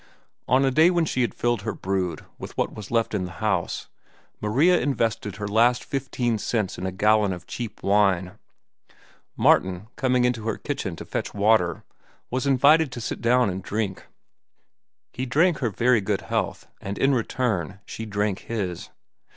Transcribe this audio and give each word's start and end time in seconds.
On 0.47 0.65
a 0.65 0.71
day 0.71 0.89
when 0.89 1.05
she 1.05 1.21
had 1.21 1.35
filled 1.35 1.61
her 1.61 1.75
brood 1.75 2.25
with 2.39 2.57
what 2.57 2.73
was 2.73 2.89
left 2.89 3.13
in 3.13 3.25
the 3.25 3.33
house, 3.37 3.87
Maria 4.41 4.79
invested 4.79 5.35
her 5.35 5.47
last 5.47 5.83
fifteen 5.83 6.39
cents 6.39 6.79
in 6.79 6.87
a 6.87 6.91
gallon 6.91 7.31
of 7.31 7.45
cheap 7.45 7.83
wine. 7.83 8.39
Martin, 9.37 9.89
coming 9.97 10.25
into 10.25 10.47
her 10.47 10.57
kitchen 10.57 10.95
to 10.95 11.05
fetch 11.05 11.35
water, 11.35 11.83
was 12.31 12.47
invited 12.47 12.91
to 12.93 12.99
sit 12.99 13.21
down 13.21 13.47
and 13.47 13.61
drink. 13.61 14.07
He 15.13 15.27
drank 15.27 15.59
her 15.59 15.69
very 15.69 16.01
good 16.01 16.21
health, 16.21 16.65
and 16.81 16.97
in 16.97 17.13
return 17.13 17.79
she 17.85 18.07
drank 18.07 18.39
his. 18.39 18.89